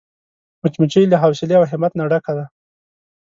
مچمچۍ 0.61 1.05
له 1.09 1.17
حوصلې 1.23 1.55
او 1.57 1.63
همت 1.71 1.91
نه 1.99 2.03
ډکه 2.11 2.33
ده 2.37 2.45